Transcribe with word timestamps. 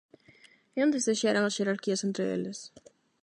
E, 0.77 0.79
onde 0.85 0.99
se 1.05 1.13
xeran 1.21 1.45
as 1.45 1.55
xerarquías 1.57 2.01
entre 2.07 2.25
eles? 2.35 2.59